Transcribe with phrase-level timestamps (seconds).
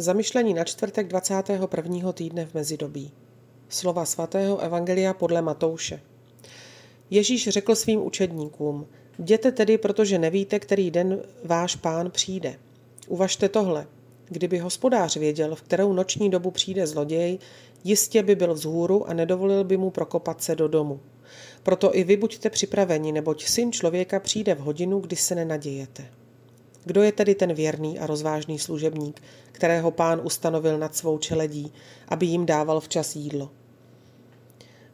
[0.00, 2.12] Zamyšlení na čtvrtek 21.
[2.12, 3.12] týdne v mezidobí.
[3.68, 6.00] Slova svatého Evangelia podle Matouše.
[7.10, 8.86] Ježíš řekl svým učedníkům,
[9.18, 12.58] jděte tedy, protože nevíte, který den váš pán přijde.
[13.08, 13.86] Uvažte tohle.
[14.28, 17.38] Kdyby hospodář věděl, v kterou noční dobu přijde zloděj,
[17.84, 21.00] jistě by byl vzhůru a nedovolil by mu prokopat se do domu.
[21.62, 26.04] Proto i vy buďte připraveni, neboť syn člověka přijde v hodinu, kdy se nenadějete.
[26.84, 29.22] Kdo je tedy ten věrný a rozvážný služebník,
[29.52, 31.72] kterého pán ustanovil nad svou čeledí,
[32.08, 33.50] aby jim dával včas jídlo?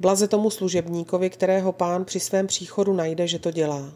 [0.00, 3.92] Blaze tomu služebníkovi, kterého pán při svém příchodu najde, že to dělá.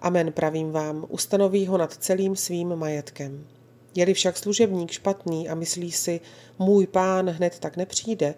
[0.00, 3.46] Amen, pravím vám, ustanoví ho nad celým svým majetkem.
[3.94, 6.20] Je-li však služebník špatný a myslí si,
[6.58, 8.34] můj pán hned tak nepřijde,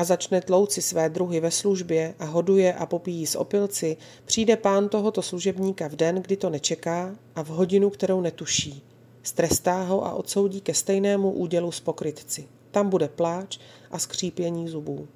[0.00, 4.88] a začne tlouci své druhy ve službě a hoduje a popíjí z opilci, přijde pán
[4.88, 8.82] tohoto služebníka v den, kdy to nečeká a v hodinu, kterou netuší.
[9.22, 12.48] Strestá ho a odsoudí ke stejnému údělu s pokrytci.
[12.70, 13.58] Tam bude pláč
[13.90, 15.08] a skřípění zubů.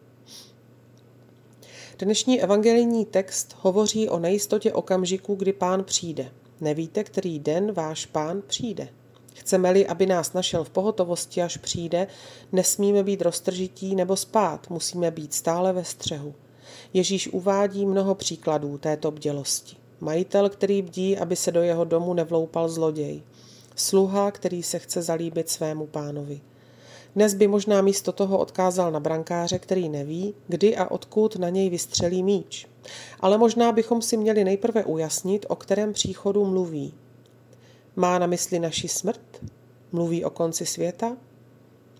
[1.99, 6.31] Dnešní evangelijní text hovoří o nejistotě okamžiku, kdy pán přijde.
[6.61, 8.89] Nevíte, který den váš pán přijde.
[9.35, 12.07] Chceme-li, aby nás našel v pohotovosti, až přijde,
[12.53, 16.35] nesmíme být roztržití nebo spát, musíme být stále ve střehu.
[16.93, 19.77] Ježíš uvádí mnoho příkladů této bdělosti.
[20.01, 23.23] Majitel, který bdí, aby se do jeho domu nevloupal zloděj.
[23.77, 26.41] Sluha, který se chce zalíbit svému pánovi.
[27.15, 31.71] Dnes by možná místo toho odkázal na brankáře, který neví, kdy a odkud na něj
[31.71, 32.67] vystřelí míč.
[33.21, 36.95] Ale možná bychom si měli nejprve ujasnit, o kterém příchodu mluví.
[37.97, 39.45] Má na mysli naši smrt?
[39.93, 41.17] Mluví o konci světa?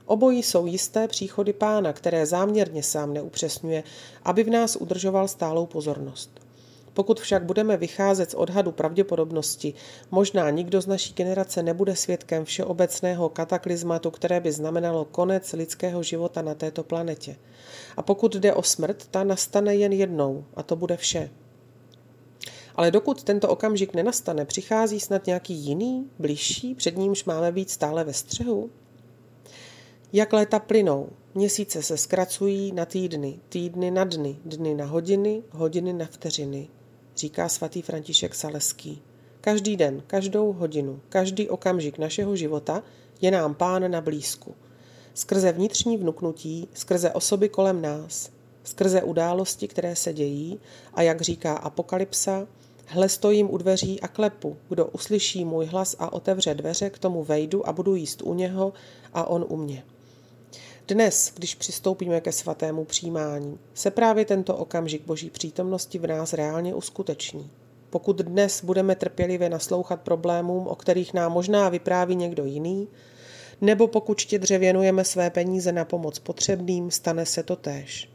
[0.07, 3.85] Obojí jsou jisté příchody pána, které záměrně sám neupřesňuje,
[4.23, 6.41] aby v nás udržoval stálou pozornost.
[6.95, 9.75] Pokud však budeme vycházet z odhadu pravděpodobnosti,
[10.11, 16.43] možná nikdo z naší generace nebude svědkem všeobecného kataklizmatu, které by znamenalo konec lidského života
[16.43, 17.37] na této planetě.
[17.97, 21.31] A pokud jde o smrt, ta nastane jen jednou a to bude vše.
[22.75, 28.05] Ale dokud tento okamžik nenastane, přichází snad nějaký jiný, bližší, před nímž máme být stále
[28.05, 28.71] ve střehu?
[30.13, 35.93] Jak léta plynou, měsíce se zkracují na týdny, týdny na dny, dny na hodiny, hodiny
[35.93, 36.69] na vteřiny,
[37.17, 39.03] říká svatý František Saleský.
[39.41, 42.83] Každý den, každou hodinu, každý okamžik našeho života
[43.21, 44.55] je nám pán na blízku.
[45.15, 48.31] Skrze vnitřní vnuknutí, skrze osoby kolem nás,
[48.65, 50.61] skrze události, které se dějí
[50.95, 52.47] a jak říká Apokalypsa,
[52.87, 54.57] Hle stojím u dveří a klepu.
[54.69, 58.73] Kdo uslyší můj hlas a otevře dveře, k tomu vejdu a budu jíst u něho
[59.15, 59.85] a on u mě.
[60.89, 66.75] Dnes, když přistoupíme ke svatému přijímání, se právě tento okamžik boží přítomnosti v nás reálně
[66.75, 67.51] uskuteční.
[67.91, 72.89] Pokud dnes budeme trpělivě naslouchat problémům, o kterých nám možná vypráví někdo jiný,
[73.61, 78.14] nebo pokud štědře věnujeme své peníze na pomoc potřebným, stane se to též.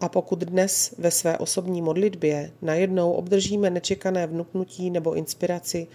[0.00, 5.86] A pokud dnes ve své osobní modlitbě najednou obdržíme nečekané vnuknutí nebo inspiraci,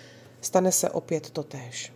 [0.41, 1.93] stane se opět totéž.